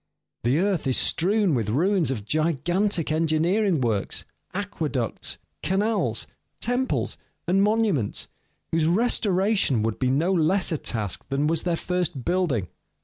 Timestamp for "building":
12.25-12.67